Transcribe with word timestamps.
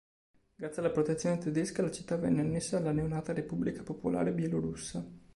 Grazie 0.55 0.81
alla 0.81 0.89
protezione 0.89 1.37
tedesca 1.37 1.83
la 1.83 1.91
città 1.91 2.15
venne 2.17 2.41
annessa 2.41 2.77
alla 2.77 2.91
neonata 2.91 3.33
Repubblica 3.33 3.83
Popolare 3.83 4.31
Bielorussa. 4.33 5.05